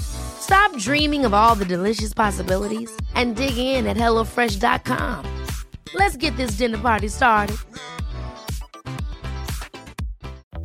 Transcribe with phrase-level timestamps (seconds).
[0.00, 5.44] Stop dreaming of all the delicious possibilities and dig in at HelloFresh.com.
[5.94, 7.56] Let's get this dinner party started.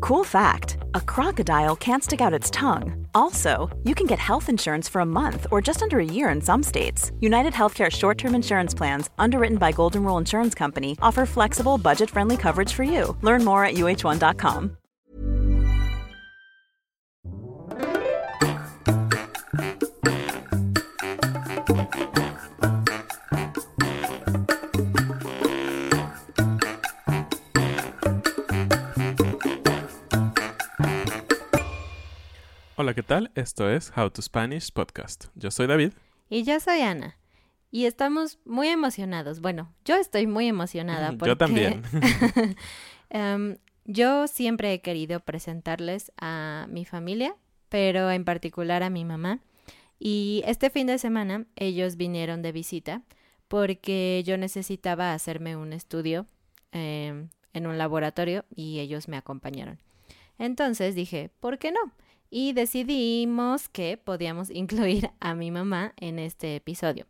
[0.02, 3.08] Cool fact a crocodile can't stick out its tongue.
[3.14, 6.42] Also, you can get health insurance for a month or just under a year in
[6.42, 7.12] some states.
[7.20, 12.10] United Healthcare short term insurance plans, underwritten by Golden Rule Insurance Company, offer flexible, budget
[12.10, 13.16] friendly coverage for you.
[13.22, 14.78] Learn more at uh1.com.
[32.82, 33.30] Hola, ¿qué tal?
[33.36, 35.26] Esto es How to Spanish Podcast.
[35.36, 35.94] Yo soy David.
[36.32, 37.16] Y yo soy Ana.
[37.70, 39.40] Y estamos muy emocionados.
[39.40, 41.28] Bueno, yo estoy muy emocionada porque...
[41.28, 41.84] Yo también.
[43.12, 47.36] Em, yo siempre he querido presentarles a mi familia,
[47.70, 49.42] pero en particular a mi mamá.
[50.00, 53.04] Y este fin de semana ellos vinieron de visita
[53.48, 56.26] porque yo necesitaba hacerme un estudio
[56.72, 59.78] em, en un laboratorio y ellos me acompañaron.
[60.40, 61.94] Entonces dije, ¿por qué no?
[62.32, 67.06] Y decidimos que podíamos incluir a mi mamá en este episodio.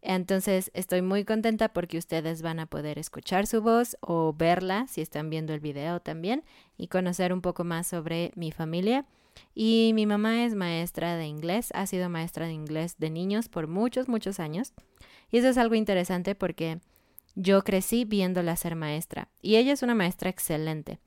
[0.00, 5.00] Entonces estoy muy contenta porque ustedes van a poder escuchar su voz o verla si
[5.00, 6.44] están viendo el video también
[6.76, 9.06] y conocer un poco más sobre mi familia.
[9.54, 13.66] Y mi mamá es maestra de inglés, ha sido maestra de inglés de niños por
[13.66, 14.72] muchos, muchos años.
[15.30, 16.78] Y eso es algo interesante porque
[17.34, 20.98] yo crecí viéndola ser maestra y ella es una maestra excelente.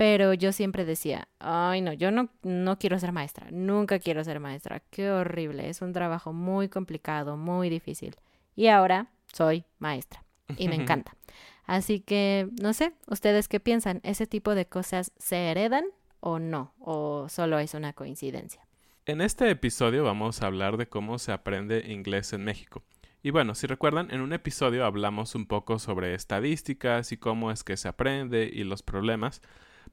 [0.00, 4.40] Pero yo siempre decía, ay no, yo no, no quiero ser maestra, nunca quiero ser
[4.40, 8.16] maestra, qué horrible, es un trabajo muy complicado, muy difícil.
[8.56, 10.24] Y ahora soy maestra
[10.56, 11.14] y me encanta.
[11.66, 14.00] Así que, no sé, ¿ustedes qué piensan?
[14.02, 15.84] ¿Ese tipo de cosas se heredan
[16.20, 16.72] o no?
[16.78, 18.66] ¿O solo es una coincidencia?
[19.04, 22.82] En este episodio vamos a hablar de cómo se aprende inglés en México.
[23.22, 27.64] Y bueno, si recuerdan, en un episodio hablamos un poco sobre estadísticas y cómo es
[27.64, 29.42] que se aprende y los problemas.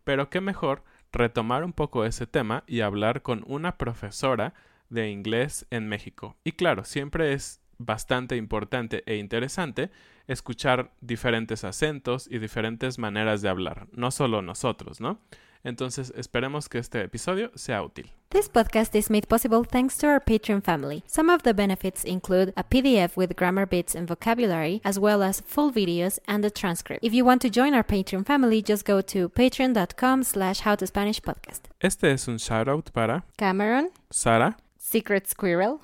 [0.07, 4.53] Pero qué mejor retomar un poco ese tema y hablar con una profesora
[4.87, 6.37] de inglés en México.
[6.45, 9.91] Y claro, siempre es bastante importante e interesante
[10.25, 15.19] escuchar diferentes acentos y diferentes maneras de hablar, no solo nosotros, ¿no?
[15.67, 18.09] Entonces esperemos que este episodio sea útil.
[18.29, 21.03] This podcast is made possible thanks to our Patreon family.
[21.07, 25.41] Some of the benefits include a PDF with grammar bits and vocabulary, as well as
[25.41, 27.03] full videos and a transcript.
[27.03, 31.67] If you want to join our Patreon family, just go to patreon.com slash howtospanishpodcast.
[31.81, 35.81] Este es un shoutout para Cameron, Sara, Secret Squirrel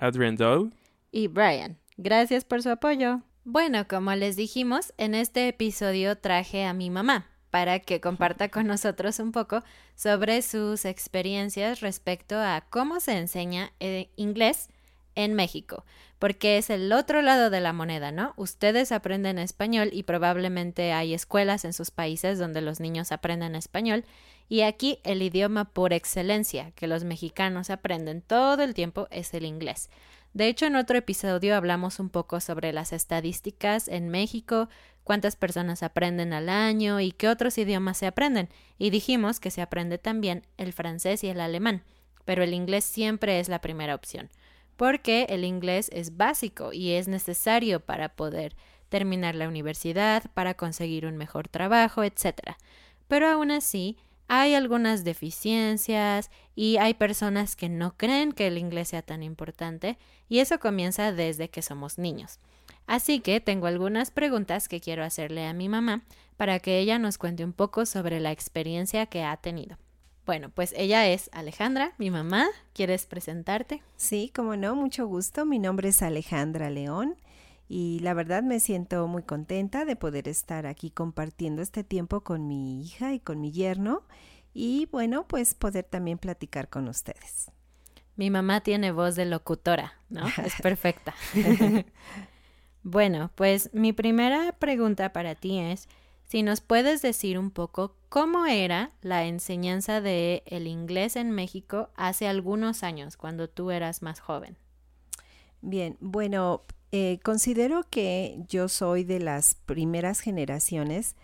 [0.00, 0.70] Adrian Doe
[1.12, 1.76] y Brian.
[1.98, 3.20] Gracias por su apoyo.
[3.44, 7.26] Bueno, como les dijimos, en este episodio traje a mi mamá
[7.58, 9.64] para que comparta con nosotros un poco
[9.96, 14.68] sobre sus experiencias respecto a cómo se enseña eh, inglés
[15.16, 15.84] en México,
[16.20, 18.32] porque es el otro lado de la moneda, ¿no?
[18.36, 24.04] Ustedes aprenden español y probablemente hay escuelas en sus países donde los niños aprenden español
[24.48, 29.44] y aquí el idioma por excelencia que los mexicanos aprenden todo el tiempo es el
[29.44, 29.90] inglés.
[30.32, 34.68] De hecho, en otro episodio hablamos un poco sobre las estadísticas en México,
[35.08, 38.50] cuántas personas aprenden al año y qué otros idiomas se aprenden.
[38.76, 41.82] Y dijimos que se aprende también el francés y el alemán,
[42.26, 44.28] pero el inglés siempre es la primera opción,
[44.76, 48.54] porque el inglés es básico y es necesario para poder
[48.90, 52.58] terminar la universidad, para conseguir un mejor trabajo, etc.
[53.08, 53.96] Pero aún así,
[54.26, 59.96] hay algunas deficiencias y hay personas que no creen que el inglés sea tan importante
[60.28, 62.40] y eso comienza desde que somos niños.
[62.88, 66.04] Así que tengo algunas preguntas que quiero hacerle a mi mamá
[66.38, 69.76] para que ella nos cuente un poco sobre la experiencia que ha tenido.
[70.24, 72.46] Bueno, pues ella es Alejandra, mi mamá.
[72.72, 73.82] ¿Quieres presentarte?
[73.96, 75.44] Sí, como no, mucho gusto.
[75.44, 77.16] Mi nombre es Alejandra León
[77.68, 82.48] y la verdad me siento muy contenta de poder estar aquí compartiendo este tiempo con
[82.48, 84.02] mi hija y con mi yerno
[84.54, 87.50] y bueno, pues poder también platicar con ustedes.
[88.16, 90.26] Mi mamá tiene voz de locutora, ¿no?
[90.42, 91.14] Es perfecta.
[92.90, 95.88] bueno, pues mi primera pregunta para ti es
[96.24, 101.90] si nos puedes decir un poco cómo era la enseñanza de el inglés en México
[101.96, 104.56] hace algunos años, cuando tú eras más joven.
[105.60, 111.14] Bien, bueno, eh, considero que yo soy de las primeras generaciones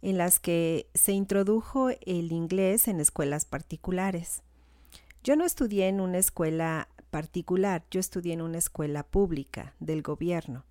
[0.00, 4.42] en las que se introdujo el inglés en escuelas particulares.
[5.22, 10.64] Yo no estudié en una escuela particular, yo estudié en una escuela pública del gobierno.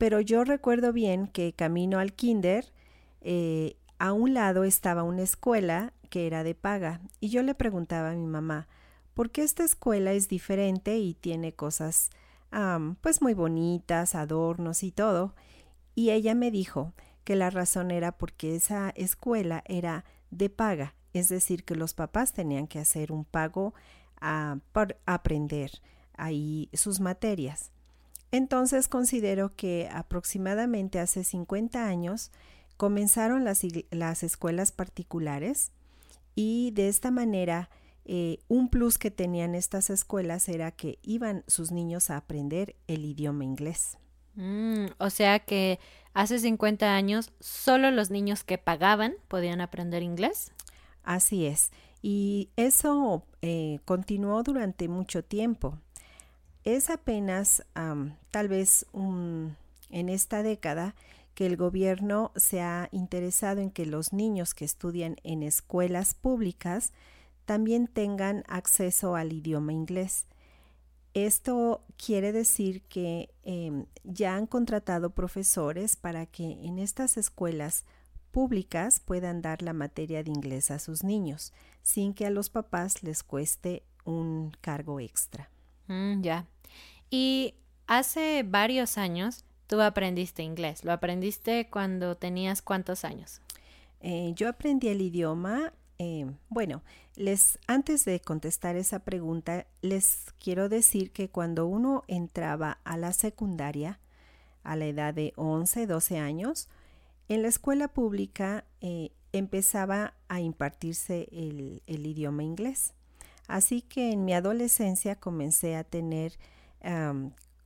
[0.00, 2.72] Pero yo recuerdo bien que camino al kinder,
[3.20, 8.10] eh, a un lado estaba una escuela que era de paga y yo le preguntaba
[8.10, 8.66] a mi mamá,
[9.12, 12.08] ¿por qué esta escuela es diferente y tiene cosas
[13.02, 15.34] pues muy bonitas, adornos y todo?
[15.94, 16.94] Y ella me dijo
[17.24, 22.32] que la razón era porque esa escuela era de paga es decir, que los papás
[22.32, 23.74] tenían que hacer un pago
[24.20, 25.70] a, por aprender
[26.16, 27.72] ahí sus materias.
[28.32, 32.30] Entonces considero que aproximadamente hace 50 años
[32.76, 35.72] comenzaron las, las escuelas particulares
[36.34, 37.68] y de esta manera
[38.04, 43.04] eh, un plus que tenían estas escuelas era que iban sus niños a aprender el
[43.04, 43.98] idioma inglés.
[44.36, 45.78] Mm, o sea que
[46.14, 50.52] hace 50 años solo los niños que pagaban podían aprender inglés.
[51.02, 51.70] Así es.
[52.02, 55.78] Y eso eh, continuó durante mucho tiempo.
[56.64, 57.64] Es apenas
[58.30, 60.94] tal vez en esta década
[61.34, 66.92] que el gobierno se ha interesado en que los niños que estudian en escuelas públicas
[67.46, 70.26] también tengan acceso al idioma inglés.
[71.14, 77.84] Esto quiere decir que em, ya han contratado profesores para que en estas escuelas
[78.30, 81.52] públicas puedan dar la materia de inglés a sus niños,
[81.82, 85.50] sin que a los papás les cueste un cargo extra.
[85.90, 86.46] Mm, ya.
[87.10, 87.54] Y
[87.86, 90.84] hace varios años tú aprendiste inglés.
[90.84, 93.40] ¿Lo aprendiste cuando tenías cuántos años?
[94.00, 95.72] Eh, yo aprendí el idioma.
[95.98, 96.82] Eh, bueno,
[97.16, 103.12] les antes de contestar esa pregunta, les quiero decir que cuando uno entraba a la
[103.12, 103.98] secundaria,
[104.62, 106.68] a la edad de 11, 12 años,
[107.28, 112.94] en la escuela pública eh, empezaba a impartirse el, idioma inglés.
[113.50, 116.38] Así que en mi adolescencia comencé a tener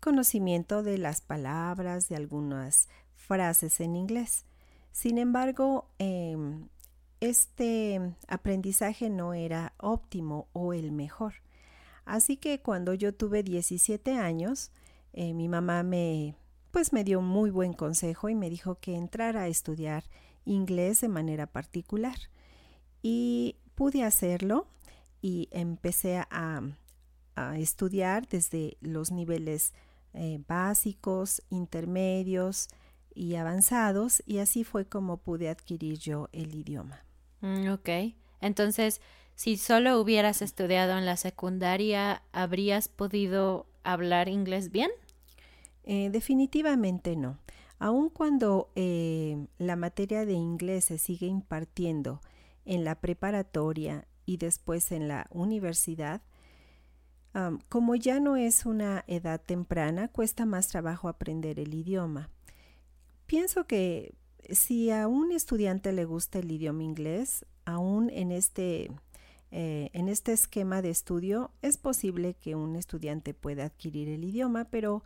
[0.00, 4.46] conocimiento de las palabras, de algunas frases en inglés.
[4.92, 6.68] Sin embargo, em,
[7.20, 11.34] este aprendizaje no era óptimo o el mejor.
[12.06, 14.70] Así que cuando yo tuve 17 años,
[15.12, 16.34] eh, mi mamá me
[16.70, 20.04] pues me dio muy buen consejo y me dijo que entrara a estudiar
[20.46, 22.16] inglés de manera particular.
[23.02, 24.66] Y pude hacerlo
[25.24, 26.60] y empecé a,
[27.56, 29.72] estudiar desde los niveles
[30.12, 32.68] eh, básicos, intermedios
[33.14, 37.06] y avanzados y así fue como pude adquirir yo el idioma.
[37.40, 37.88] Mm, ok,
[38.42, 39.00] entonces
[39.34, 44.90] si solo hubieras estudiado en la secundaria, ¿habrías podido hablar inglés bien?
[45.84, 47.38] Eh, definitivamente no.
[47.78, 52.20] Aun cuando eh, la materia de inglés se sigue impartiendo
[52.66, 56.22] en la preparatoria y después en la universidad,
[57.68, 62.30] como ya no es una edad temprana, cuesta más trabajo aprender el idioma.
[63.26, 64.14] Pienso que
[64.50, 68.90] si a un estudiante le gusta el idioma inglés, aún en este,
[69.50, 74.66] eh, en este esquema de estudio, es posible que un estudiante pueda adquirir el idioma,
[74.66, 75.02] pero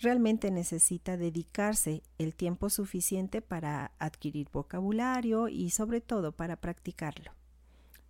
[0.00, 7.32] realmente necesita dedicarse el tiempo suficiente para adquirir vocabulario y sobre todo para practicarlo.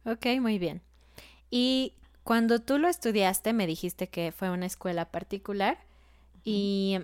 [0.04, 0.82] Ok, muy bien.
[1.50, 5.78] Y cuando tú lo estudiaste, me dijiste que fue una escuela particular.
[6.44, 6.98] ¿Y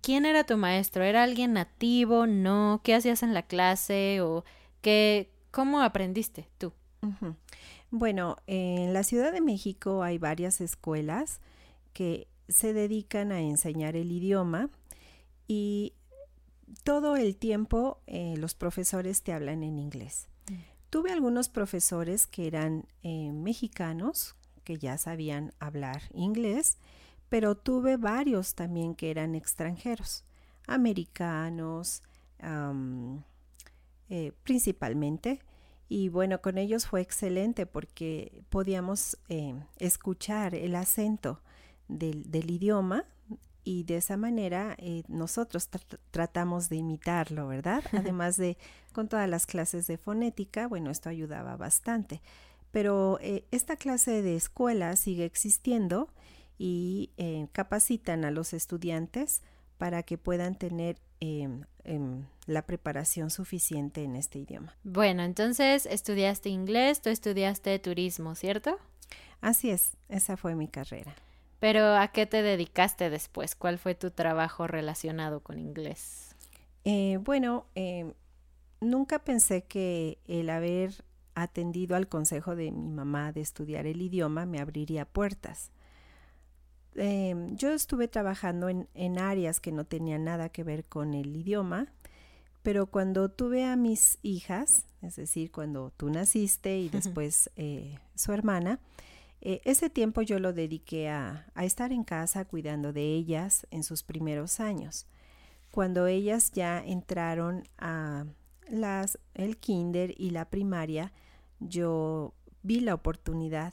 [0.00, 1.04] quién era tu maestro?
[1.04, 2.26] ¿Era alguien nativo?
[2.26, 2.80] ¿No?
[2.82, 4.20] ¿Qué hacías en la clase?
[4.22, 4.44] ¿O
[4.80, 6.72] qué, cómo aprendiste tú?
[7.90, 11.40] Bueno, en la Ciudad de México hay varias escuelas
[11.92, 14.70] que se dedican a enseñar el idioma
[15.46, 15.92] y
[16.82, 20.28] todo el tiempo eh, los profesores te hablan en inglés.
[20.96, 24.34] Tuve algunos profesores que eran eh, mexicanos,
[24.64, 26.78] que ya sabían hablar inglés,
[27.28, 30.24] pero tuve varios también que eran extranjeros,
[30.66, 32.02] americanos,
[34.08, 35.40] eh, principalmente.
[35.86, 39.18] Y bueno, con ellos fue excelente porque podíamos
[39.78, 41.42] escuchar el acento
[41.88, 43.04] del, idioma
[43.66, 45.68] y de esa manera eh, nosotros
[46.12, 47.82] tratamos de imitarlo, ¿verdad?
[47.92, 48.56] Además de
[48.92, 52.22] con todas las clases de fonética, bueno, esto ayudaba bastante.
[52.70, 56.08] Pero eh, esta clase de escuela sigue existiendo
[56.58, 59.42] y eh, capacitan a los estudiantes
[59.78, 64.76] para que puedan tener em, em, la preparación suficiente en este idioma.
[64.84, 68.78] Bueno, entonces estudiaste inglés, tú estudiaste turismo, ¿cierto?
[69.40, 71.16] Así es, esa fue mi carrera.
[71.58, 73.54] Pero ¿a qué te dedicaste después?
[73.54, 76.34] ¿Cuál fue tu trabajo relacionado con inglés?
[76.84, 78.12] Eh, bueno, eh,
[78.80, 84.46] nunca pensé que el haber atendido al consejo de mi mamá de estudiar el idioma
[84.46, 85.70] me abriría puertas.
[86.94, 91.34] Eh, yo estuve trabajando en, en, áreas que no tenían nada que ver con el
[91.36, 91.92] idioma,
[92.62, 97.50] pero cuando tuve a mis hijas, es decir, cuando tú naciste y después
[98.14, 98.80] su hermana,
[99.48, 104.02] eh, ese tiempo yo lo dediqué a, estar en casa cuidando de ellas en sus
[104.02, 105.06] primeros años.
[105.70, 108.26] Cuando ellas ya entraron a
[108.68, 111.12] las, el kinder y la primaria,
[111.60, 112.34] yo
[112.64, 113.72] vi la oportunidad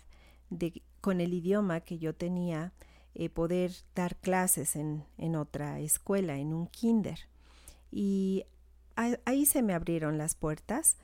[0.51, 2.71] de, con el idioma que yo tenía,
[3.15, 7.17] eh, poder dar clases en, otra escuela, en un kinder.
[7.89, 8.45] Y
[8.95, 10.97] ahí se me abrieron las puertas.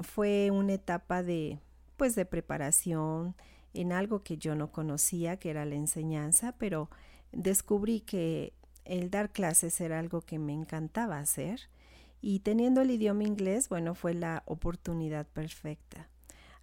[0.00, 1.60] fue una etapa de,
[1.96, 3.34] pues de preparación
[3.74, 6.90] en algo que yo no conocía, que era la enseñanza, pero
[7.32, 11.68] descubrí que el dar clases era algo que me encantaba hacer
[12.20, 16.08] y teniendo el idioma inglés, bueno, fue la oportunidad perfecta.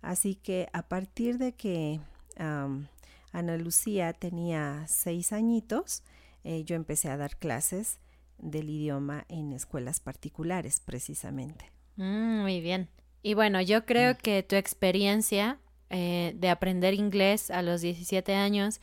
[0.02, 2.02] Así que a partir de que
[2.38, 6.04] Ana Lucía tenía seis añitos,
[6.44, 8.00] eh, yo empecé a dar clases
[8.38, 11.72] del idioma en escuelas particulares, precisamente.
[11.96, 12.90] Mm, muy bien.
[13.24, 14.18] Y bueno, yo creo mm.
[14.18, 15.58] que tu experiencia
[15.90, 18.82] eh, de aprender inglés a los 17 años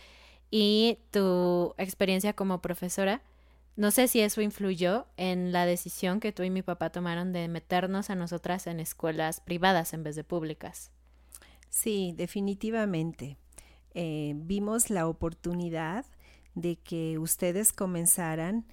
[0.50, 3.22] y tu experiencia como profesora,
[3.76, 7.48] no sé si eso influyó en la decisión que tú y mi papá tomaron de
[7.48, 10.90] meternos a nosotras en escuelas privadas en vez de públicas.
[11.68, 13.36] Sí, definitivamente.
[13.94, 16.04] Eh, vimos la oportunidad
[16.54, 18.66] de que ustedes comenzaran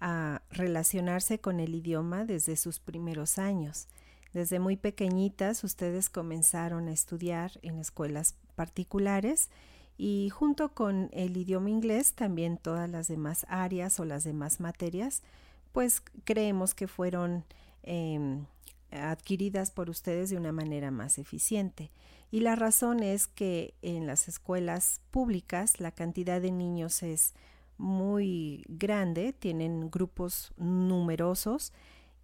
[0.00, 3.88] a relacionarse con el idioma desde sus primeros años.
[4.34, 9.48] Desde muy pequeñitas ustedes comenzaron a estudiar en escuelas particulares
[9.96, 15.22] y junto con el idioma inglés también todas las demás áreas o las demás materias,
[15.70, 17.44] pues creemos que fueron
[17.84, 18.46] em,
[18.90, 21.92] adquiridas por ustedes de una manera más eficiente.
[22.32, 27.34] Y la razón es que en las escuelas públicas la cantidad de niños es
[27.78, 31.72] muy grande, tienen grupos numerosos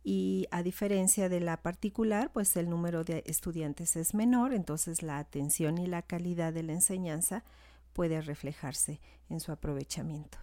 [0.03, 5.19] y a diferencia de la particular, pues el número de estudiantes es menor, entonces la
[5.19, 7.45] atención y la calidad de la enseñanza
[7.93, 10.39] puede reflejarse en su aprovechamiento.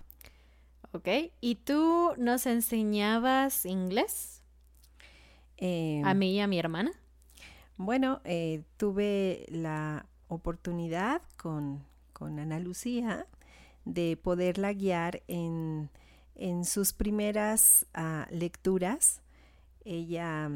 [0.91, 1.07] Ok,
[1.41, 4.43] ¿y tú nos enseñabas inglés?
[5.57, 6.91] Em, a mí y a mi hermana.
[7.77, 11.85] Bueno, eh, tuve la oportunidad con,
[12.19, 13.27] Ana Lucía
[13.85, 15.89] de poderla guiar en,
[16.63, 19.21] sus primeras ah, lecturas
[19.88, 20.51] ella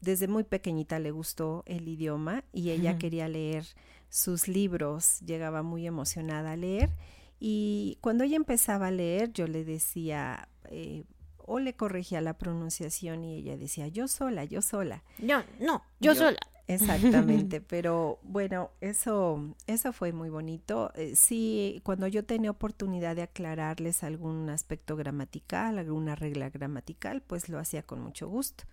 [0.00, 3.64] desde muy pequeñita le gustó el idioma y ella quería leer
[4.08, 6.90] sus libros, llegaba muy emocionada a leer
[7.38, 11.04] y cuando ella empezaba a leer yo le decía eh,
[11.36, 15.02] o le corregía la pronunciación y ella decía yo sola, yo sola.
[15.18, 16.38] No, no, yo, sola.
[16.70, 20.92] Exactamente, pero bueno, eso, eso fue muy bonito.
[20.94, 27.48] Eh, sí, cuando yo tenía oportunidad de aclararles algún aspecto gramatical, alguna regla gramatical, pues
[27.48, 28.64] lo hacía con mucho gusto.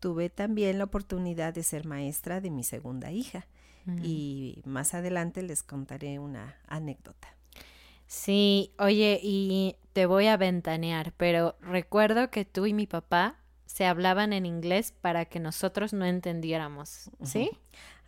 [0.00, 3.46] Tuve también la oportunidad de ser maestra de mi segunda hija
[4.02, 7.28] y más adelante les contaré una anécdota.
[8.06, 13.39] Sí, oye, y te voy a ventanear, pero recuerdo que tú y mi papá
[13.72, 17.52] se hablaban en inglés para que nosotros no entendiéramos, ¿sí?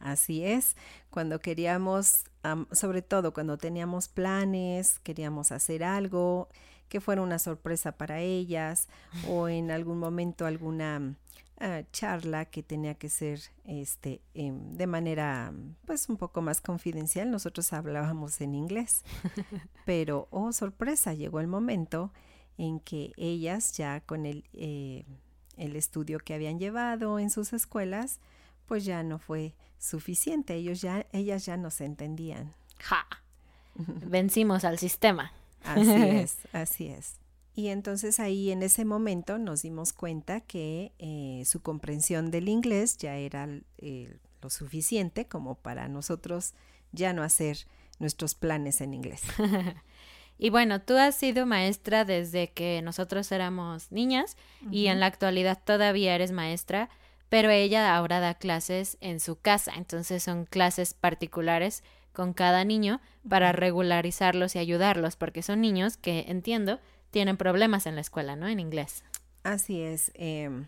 [0.00, 0.76] Así es,
[1.08, 2.24] cuando queríamos,
[2.72, 6.48] sobre todo cuando teníamos planes, queríamos hacer algo
[6.88, 8.88] que fuera una sorpresa para ellas
[9.28, 11.14] o en algún momento alguna
[11.60, 15.52] ah, charla que tenía que ser este em, de manera
[15.86, 19.04] pues un poco más confidencial, nosotros hablábamos en inglés.
[19.86, 22.12] Pero, oh sorpresa, llegó el momento
[22.58, 25.04] en que ellas ya con el eh,
[25.56, 28.20] el estudio que habían llevado en sus escuelas,
[28.66, 30.54] pues ya no fue suficiente.
[30.54, 32.54] Ellos ya, ellas ya no se entendían.
[32.78, 33.06] ¡Ja!
[33.74, 35.32] Vencimos al sistema.
[35.64, 37.16] Así es, así es.
[37.54, 42.96] Y entonces ahí en ese momento nos dimos cuenta que eh, su comprensión del inglés
[42.96, 43.46] ya era
[43.78, 46.54] eh, lo suficiente como para nosotros
[46.92, 47.66] ya no hacer
[47.98, 49.22] nuestros planes en inglés.
[50.38, 54.36] Y bueno, tú has sido maestra desde que nosotros éramos niñas
[54.70, 56.88] y en la actualidad todavía eres maestra,
[57.28, 63.00] pero ella ahora da clases en su casa, entonces son clases particulares con cada niño
[63.28, 68.48] para regularizarlos y ayudarlos, porque son niños que, entiendo, tienen problemas en la escuela, ¿no?
[68.48, 69.04] En inglés.
[69.44, 70.12] Así es.
[70.14, 70.66] Em,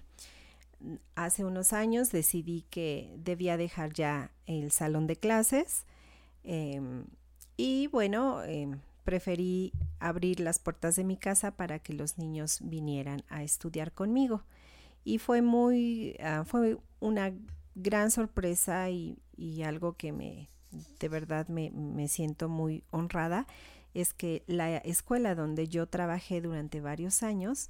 [1.15, 5.85] hace unos años decidí que debía dejar ya el salón de clases
[6.43, 7.05] em,
[7.57, 13.23] y bueno, em, preferí abrir las puertas de mi casa para que los niños vinieran
[13.29, 14.43] a estudiar conmigo.
[15.05, 17.33] Y fue muy, ah, fue una
[17.75, 19.19] gran sorpresa y,
[19.65, 20.49] algo que me,
[20.99, 23.47] de verdad me, me siento muy honrada,
[23.93, 27.69] es que la escuela donde yo trabajé durante varios años,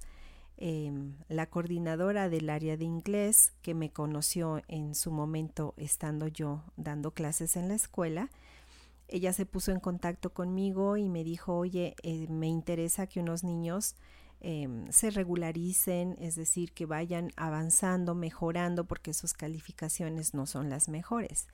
[0.57, 6.63] Em, la coordinadora del área de inglés que me conoció en su momento estando yo
[6.77, 8.31] dando clases en la escuela,
[9.09, 13.45] ella se puso en contacto conmigo y me dijo, oye, eh, me interesa que unos
[13.45, 13.97] niños
[14.41, 20.89] em, se regularicen, es decir, que vayan avanzando, mejorando, porque sus calificaciones no son las
[20.89, 21.49] mejores.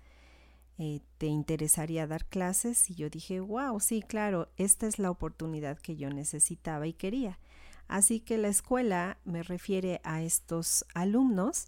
[0.78, 2.88] Eh, ¿Te interesaría dar clases?
[2.88, 7.38] Y yo dije, wow, sí, claro, esta es la oportunidad que yo necesitaba y quería.
[7.87, 11.66] Así que la escuela me refiere a estos alumnos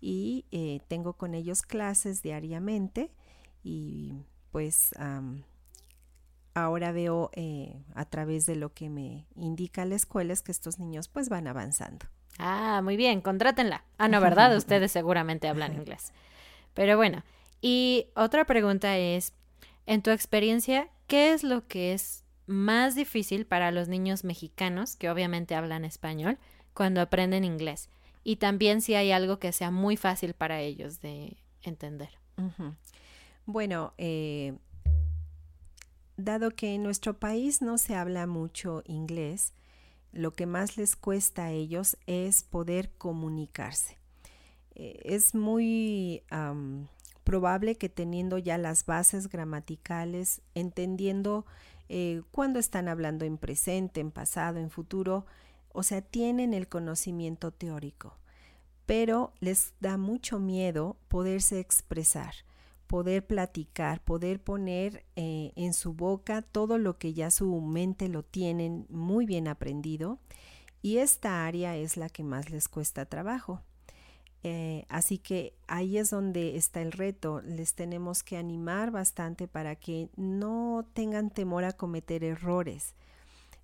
[0.00, 3.12] y eh, tengo con ellos clases diariamente
[3.62, 4.14] y
[4.50, 4.90] pues
[6.54, 10.78] ahora veo eh, a través de lo que me indica la escuela es que estos
[10.78, 12.06] niños pues van avanzando.
[12.38, 13.84] Ah, muy bien, contrátenla.
[13.98, 14.56] Ah, no, ¿verdad?
[14.56, 16.12] Ustedes seguramente hablan inglés.
[16.74, 17.22] Pero bueno,
[17.60, 19.34] y otra pregunta es,
[19.86, 25.08] en tu experiencia, ¿qué es lo que es más difícil para los niños mexicanos, que
[25.08, 26.38] obviamente hablan español,
[26.74, 27.88] cuando aprenden inglés.
[28.24, 32.10] Y también si hay algo que sea muy fácil para ellos de entender.
[33.46, 34.56] Bueno, eh,
[36.16, 39.52] dado que en nuestro país no se habla mucho inglés,
[40.12, 43.96] lo que más les cuesta a ellos es poder comunicarse.
[44.74, 46.22] Eh, es muy
[47.24, 51.46] probable que teniendo ya las bases gramaticales, entendiendo
[51.92, 55.26] eh, cuando están hablando en presente, en pasado, en futuro,
[55.72, 58.16] o sea, tienen el conocimiento teórico,
[58.86, 62.32] pero les da mucho miedo poderse expresar,
[62.90, 68.24] poder platicar, poder poner eh, en su boca todo lo que ya su mente lo
[68.24, 70.18] tienen muy bien aprendido
[70.82, 73.62] y esta área es la que más les cuesta trabajo.
[74.42, 77.42] Eh, así que ahí es donde está el reto.
[77.42, 82.96] Les tenemos que animar bastante para que no tengan temor a cometer errores.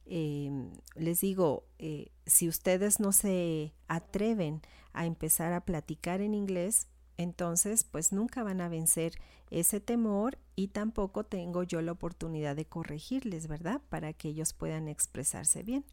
[0.05, 4.62] Em, les digo, eh, si ustedes no se atreven
[4.93, 9.12] a empezar a platicar en inglés, entonces pues nunca van a vencer
[9.50, 13.81] ese temor y tampoco tengo yo la oportunidad de corregirles, ¿verdad?
[13.88, 15.85] Para que ellos puedan expresarse bien.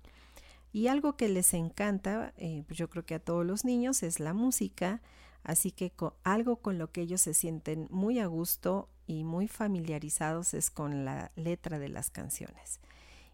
[0.72, 4.20] Y algo que les encanta, eh, pues yo creo que a todos los niños, es
[4.20, 5.02] la música,
[5.44, 10.54] así que algo con lo que ellos se sienten muy a gusto y muy familiarizados
[10.56, 12.80] es con la letra de las canciones.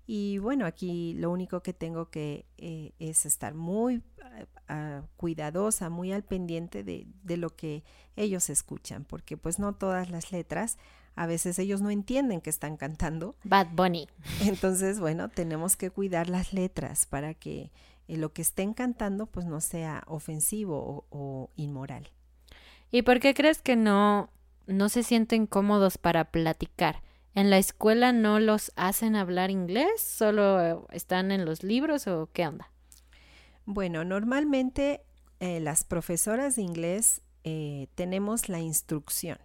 [0.05, 4.01] Y bueno, aquí lo único que tengo que eh, es estar muy
[5.17, 7.83] cuidadosa, muy al pendiente de, de, lo que
[8.15, 10.77] ellos escuchan, porque pues no todas las letras
[11.15, 13.35] a veces ellos no entienden que están cantando.
[13.43, 14.07] Bad Bunny.
[14.45, 17.71] Entonces, bueno, tenemos que cuidar las letras para que
[18.07, 22.09] eh, lo que estén cantando pues no sea ofensivo o, inmoral.
[22.89, 24.29] ¿Y por qué crees que no,
[24.65, 27.03] no se sienten cómodos para platicar?
[27.35, 30.01] ¿En la escuela no los hacen hablar inglés?
[30.01, 32.71] ¿Solo están en los libros o qué onda?
[33.71, 35.03] Bueno, normalmente
[35.39, 39.37] eh, las profesoras de inglés eh, tenemos la instrucción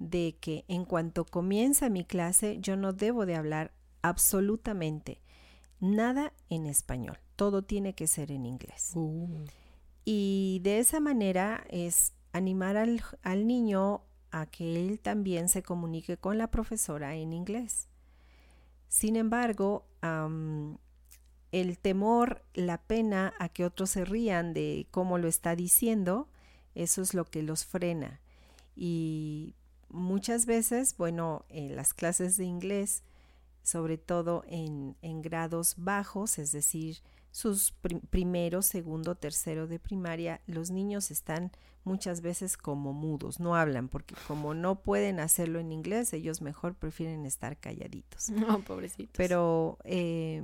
[0.00, 3.72] de que en cuanto comienza mi clase yo no debo de hablar
[4.02, 5.20] absolutamente
[5.78, 8.94] nada en español, todo tiene que ser en inglés.
[8.96, 9.44] Uh.
[10.04, 16.36] Y de esa manera es animar al, niño a que él también se comunique con
[16.36, 17.86] la profesora en inglés.
[18.88, 19.86] Sin embargo,
[21.52, 26.28] el temor, la pena a que otros se rían de cómo lo está diciendo,
[26.74, 28.20] eso es lo que los frena.
[28.74, 29.54] Y
[29.90, 33.04] muchas veces, bueno, en las clases de inglés,
[33.62, 36.98] sobre todo en, grados bajos, es decir,
[37.30, 37.72] sus
[38.10, 41.52] primero, segundo, tercero de primaria, los niños están
[41.84, 46.74] muchas veces como mudos, no hablan, porque como no pueden hacerlo en inglés, ellos mejor
[46.74, 48.30] prefieren estar calladitos.
[48.30, 49.14] No, pobrecitos.
[49.16, 50.42] Pero eh,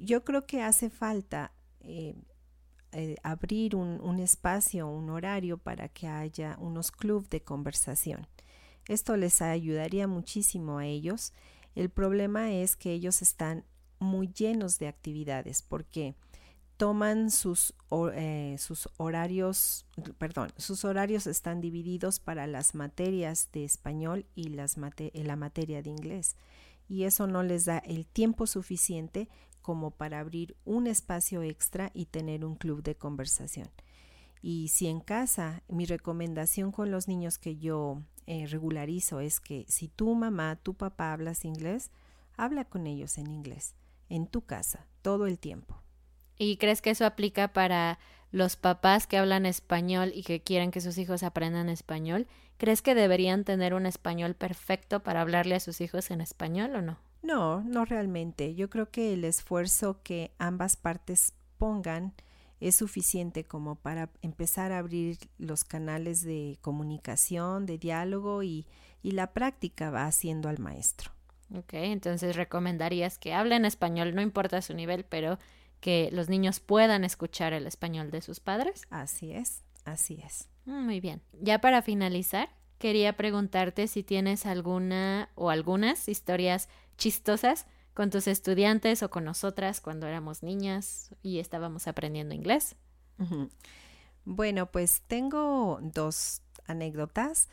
[0.00, 2.14] yo creo que hace falta eh,
[2.92, 8.26] eh, abrir un, espacio, un horario para que haya unos clubes de conversación.
[8.88, 11.32] Esto les ayudaría muchísimo a ellos.
[11.76, 13.64] El problema es que ellos están
[14.00, 16.16] muy llenos de actividades porque
[16.76, 17.74] toman sus,
[18.14, 19.86] eh, sus horarios,
[20.18, 25.90] perdón, sus horarios están divididos para las materias de español y las la materia de
[25.90, 26.36] inglés.
[26.88, 29.28] Y eso no les da el tiempo suficiente
[29.62, 33.68] como para abrir un espacio extra y tener un club de conversación.
[34.42, 39.66] Y si en casa, mi recomendación con los niños que yo eh, regularizo es que
[39.68, 41.90] si tu mamá, tu papá hablas inglés,
[42.36, 43.74] habla con ellos en inglés,
[44.08, 45.82] en tu casa, todo el tiempo.
[46.38, 47.98] ¿Y crees que eso aplica para
[48.32, 52.26] los papás que hablan español y que quieren que sus hijos aprendan español?
[52.56, 56.82] ¿Crees que deberían tener un español perfecto para hablarle a sus hijos en español o
[56.82, 56.98] no?
[57.22, 58.54] No, no realmente.
[58.54, 62.14] Yo creo que el esfuerzo que ambas partes pongan
[62.60, 68.66] es suficiente como para empezar a abrir los canales de comunicación, de diálogo y,
[69.02, 71.12] y la práctica va haciendo al maestro.
[71.56, 75.38] Ok, entonces recomendarías que hablen español, no importa su nivel, pero
[75.80, 78.82] que los niños puedan escuchar el español de sus padres.
[78.90, 80.48] Así es, así es.
[80.66, 81.22] Mm, muy bien.
[81.40, 86.68] Ya para finalizar, quería preguntarte si tienes alguna o algunas historias
[87.00, 92.76] chistosas con tus estudiantes o con nosotras cuando éramos niñas y estábamos aprendiendo inglés.
[94.24, 97.48] Bueno, pues tengo dos anécdotas.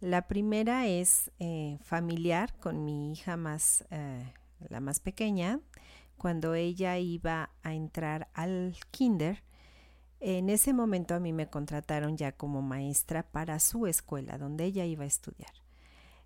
[0.00, 4.32] La primera es eh, familiar con mi hija más, eh,
[4.70, 5.60] la más pequeña
[6.22, 9.42] cuando ella iba a entrar al kinder,
[10.20, 14.84] en ese momento a mí me contrataron ya como maestra para su escuela, donde ella
[14.84, 15.50] iba a estudiar.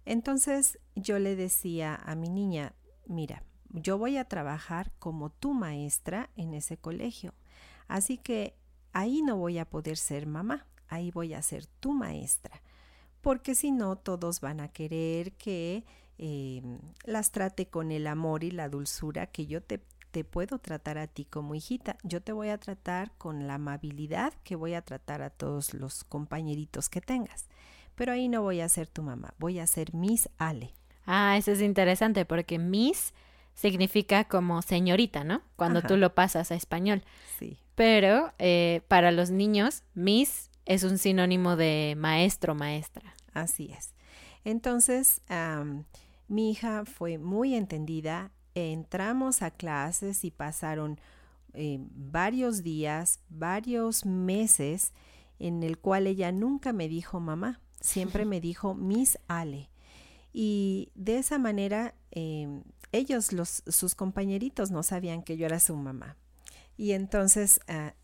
[0.07, 2.75] Entonces yo le decía a mi niña,
[3.07, 7.35] mira, yo voy a trabajar como tu maestra en ese colegio,
[7.89, 8.55] así que
[8.93, 12.63] ahí no voy a poder ser mamá, ahí voy a ser tu maestra,
[13.21, 15.85] porque si no todos van a querer que
[16.19, 16.63] eh,
[17.05, 21.09] las trate con el amor y la dulzura que yo te, te puedo tratar a
[21.09, 21.99] ti como hijita.
[22.05, 26.05] Yo te voy a tratar con la amabilidad que voy a tratar a todos los
[26.05, 27.49] compañeritos que tengas.
[27.97, 30.73] Pero ahí no voy a ser tu mamá, voy a ser Miss Ale.
[31.07, 33.13] Ah, eso es interesante porque Miss
[33.55, 35.43] significa como señorita, ¿no?
[35.57, 37.03] Cuando tú lo pasas a español.
[37.39, 37.59] Sí.
[37.75, 43.15] Pero eh, para los niños, Miss es un sinónimo de maestro, maestra.
[43.33, 43.95] Así es.
[44.45, 45.23] Entonces,
[46.29, 51.01] mi hija fue muy entendida, entramos a clases y pasaron
[51.53, 54.93] eh, varios días, varios meses
[55.39, 59.71] en el cual ella nunca me dijo mamá, siempre me dijo Miss Ale.
[60.33, 65.77] Y de esa manera em, ellos, los, sus compañeritos, no sabían que yo era su
[65.77, 66.17] mamá.
[66.77, 67.95] Y entonces, ah,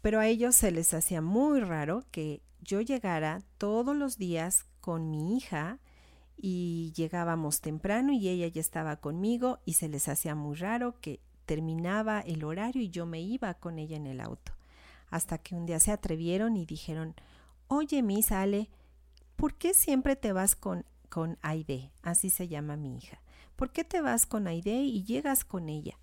[0.00, 5.10] pero a ellos se les hacía muy raro que yo llegara todos los días con
[5.10, 5.78] mi hija
[6.36, 11.20] y llegábamos temprano y ella ya estaba conmigo y se les hacía muy raro que
[11.44, 14.52] terminaba el horario y yo me iba con ella en el auto.
[15.10, 17.14] Hasta que un día se atrevieron y dijeron,
[17.68, 18.70] oye, Miss Ale,
[19.42, 21.90] ¿por qué siempre te vas con, con Aide?
[22.04, 23.20] Así se llama mi hija.
[23.56, 25.98] ¿Por qué te vas con Aide y llegas con ella?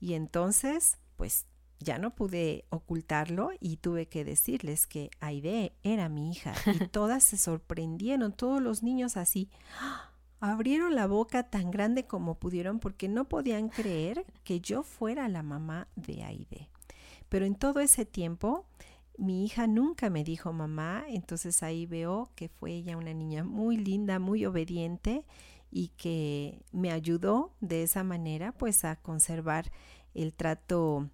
[0.00, 1.44] Y entonces, pues
[1.80, 7.22] ya no pude ocultarlo y tuve que decirles que Aide era mi hija y todas
[7.24, 9.50] se sorprendieron, todos los niños así.
[10.40, 15.42] Abrieron la boca tan grande como pudieron porque no podían creer que yo fuera la
[15.42, 16.70] mamá de Aide.
[17.28, 18.64] Pero en todo ese tiempo
[19.18, 23.76] mi hija nunca me dijo mamá, entonces ahí veo que fue ella una niña muy
[23.76, 25.24] linda, muy obediente
[25.70, 29.70] y que me ayudó de esa manera pues a conservar
[30.14, 31.08] el trato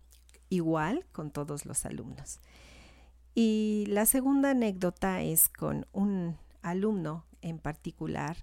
[0.49, 2.41] igual con todos los alumnos.
[3.35, 8.37] Y la segunda anécdota es con un alumno en particular.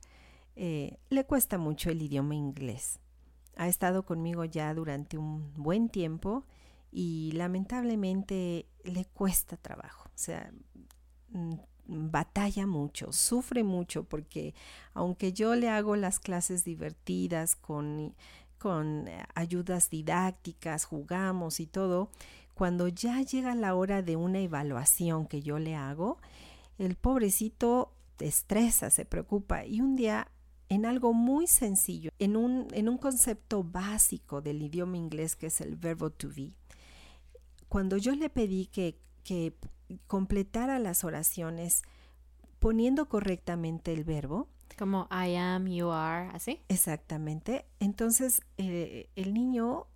[0.55, 2.99] Eh, le cuesta mucho el idioma inglés.
[3.57, 6.45] Ha estado conmigo ya durante un buen tiempo
[6.91, 10.09] y lamentablemente le cuesta trabajo.
[10.09, 10.51] O sea,
[11.29, 11.53] mm,
[11.87, 14.55] batalla mucho, sufre mucho porque
[14.93, 18.15] aunque yo le hago las clases divertidas con
[18.57, 22.09] con eh, ayudas didácticas, jugamos y todo,
[22.55, 26.17] cuando ya llega la hora de una evaluación que yo le hago,
[26.79, 30.31] el pobrecito estresa, se preocupa y un día
[30.69, 35.61] en algo muy sencillo, en un, en un concepto básico del idioma inglés que es
[35.61, 36.53] el verbo to be,
[37.69, 39.55] cuando yo le pedí que, que
[40.07, 41.83] completara las oraciones
[42.59, 46.61] poniendo correctamente el verbo, como I am, you are, así.
[46.67, 47.65] Exactamente.
[47.79, 49.87] Entonces eh, el niño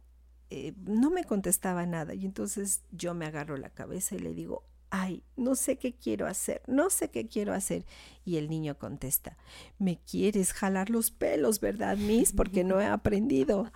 [0.49, 4.63] eh, no me contestaba nada y entonces yo me agarro la cabeza y le digo,
[4.91, 7.85] ay, no sé qué quiero hacer, no sé qué quiero hacer.
[8.25, 9.37] Y el niño contesta,
[9.77, 12.33] me quieres jalar los pelos, ¿verdad, Miss?
[12.33, 13.71] Porque no he aprendido.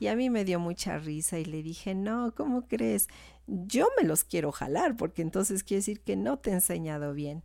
[0.00, 3.08] Y a mí me dio mucha risa y le dije, no, ¿cómo crees?
[3.46, 7.42] Yo me los quiero jalar, porque entonces quiere decir que no te he enseñado bien.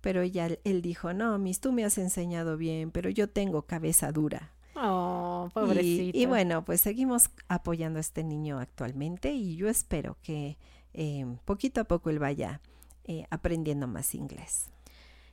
[0.00, 4.12] Pero ella, él dijo, no, Miss, tú me has enseñado bien, pero yo tengo cabeza
[4.12, 4.52] dura.
[4.76, 6.18] Oh, pobrecito.
[6.18, 10.58] Y, y bueno, pues seguimos apoyando a este niño actualmente y yo espero que
[10.94, 12.60] eh, poquito a poco él vaya
[13.04, 14.70] eh, aprendiendo más inglés.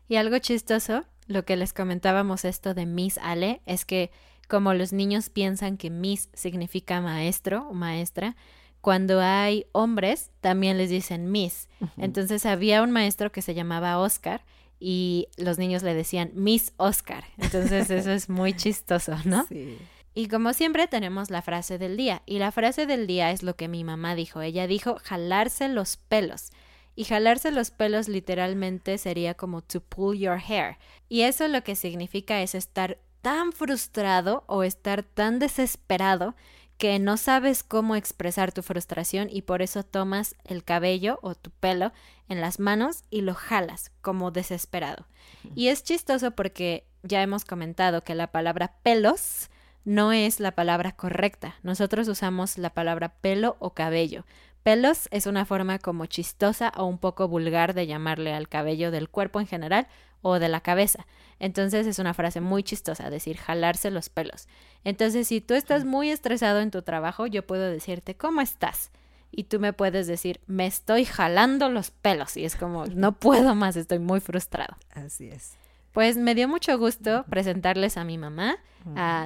[0.08, 4.12] Y algo chistoso, lo que les comentábamos esto de Miss Ale, es que
[4.50, 8.36] como los niños piensan que Miss significa maestro o maestra,
[8.82, 11.70] cuando hay hombres también les dicen Miss.
[11.98, 14.44] Entonces había un maestro que se llamaba Oscar
[14.80, 17.24] y los niños le decían Miss Oscar.
[17.38, 19.46] Entonces eso es muy chistoso, ¿no?
[19.48, 19.78] Sí.
[20.14, 22.22] Y como siempre tenemos la frase del día.
[22.26, 24.42] Y la frase del día es lo que mi mamá dijo.
[24.42, 26.52] Ella dijo jalarse los pelos.
[26.96, 30.78] Y jalarse los pelos literalmente sería como to pull your hair.
[31.08, 36.36] Y eso lo que significa es estar tan frustrado o estar tan desesperado
[36.78, 41.52] que no sabes cómo expresar tu frustración y por eso tomas el cabello o tu
[41.52, 41.94] pelo
[42.28, 45.06] en las manos y lo jalas como desesperado.
[45.54, 49.52] Y es chistoso porque ya hemos comentado que la palabra pelos
[49.84, 51.56] no es la palabra correcta.
[51.64, 54.26] Nosotros usamos la palabra pelo o cabello.
[54.64, 59.10] Pelos es una forma como chistosa o un poco vulgar de llamarle al cabello del
[59.10, 59.88] cuerpo en general
[60.22, 61.08] o de la cabeza.
[61.40, 64.48] Entonces es una frase muy chistosa, decir jalarse los pelos.
[64.84, 68.92] Entonces si tú estás muy estresado en tu trabajo, yo puedo decirte, ¿cómo estás?
[69.32, 72.38] Y tú me puedes decir, me estoy jalando los pelos.
[72.38, 74.76] Y es como, no puedo más, estoy muy frustrado.
[74.94, 75.54] Así es.
[75.92, 78.58] Pues me dio mucho gusto presentarles a mi mamá.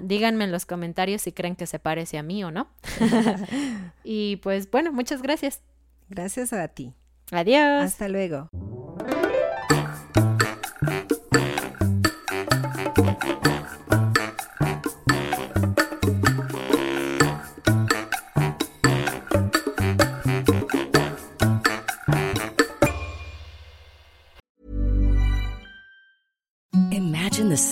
[0.04, 2.68] Díganme en los comentarios si creen que se parece a mí o no.
[4.04, 5.62] y pues bueno, muchas gracias.
[6.10, 6.94] Gracias a ti.
[7.32, 7.84] Adiós.
[7.84, 8.50] Hasta luego.
[27.56, 27.62] The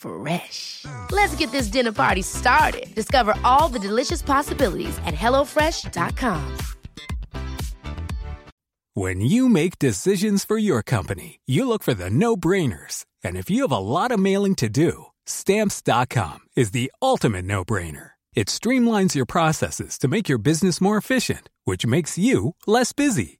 [0.00, 0.86] Fresh.
[1.12, 2.92] Let's get this dinner party started.
[2.94, 6.58] Discover all the delicious possibilities at hellofresh.com.
[8.94, 13.06] When you make decisions for your company, you look for the no brainers.
[13.22, 17.64] And if you have a lot of mailing to do, stamps.com is the ultimate no
[17.64, 18.10] brainer.
[18.34, 23.39] It streamlines your processes to make your business more efficient, which makes you less busy.